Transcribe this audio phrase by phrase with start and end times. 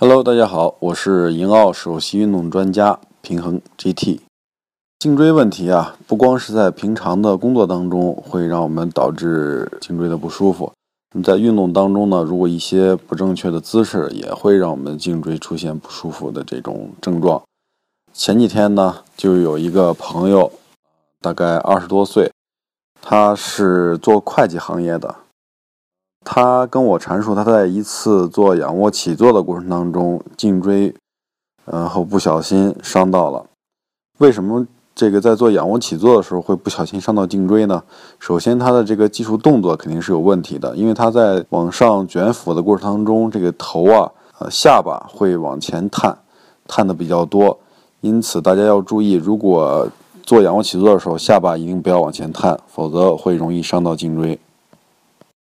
[0.00, 4.20] Hello，大家好，我是银奥首席运动专家平衡 GT。
[5.00, 10.72] 颈椎问题啊，不光是在平常的工作当中会让我们导致颈椎的不舒服，
[11.12, 17.42] 那么在运动当中呢，如果一些不正确的姿势也会让我们颈椎出现不舒服的这种症状。
[18.12, 20.52] 前几天呢，就有一个朋友，
[21.20, 22.30] 大概二十多岁，
[23.02, 25.12] 他是做会计行业的。
[26.40, 30.94] 他跟我阐述，他在一次做仰卧起坐的过程当中，颈椎，
[31.64, 33.44] 然后不小心伤到了。
[34.18, 37.82] 为什么这个在做仰卧起坐的时候会不小心伤到颈椎呢？
[38.20, 46.16] 首先，他的这个技术动作肯定是有问题的，因为他在往上卷腹的过程当中，这个头啊，呃，下巴会往前探，
[46.68, 47.58] 探的比较多。
[48.00, 49.88] 因此，大家要注意，如果
[50.22, 54.38] 做仰卧起坐的时候，下巴一定不要往前探，否则会容易伤到颈椎。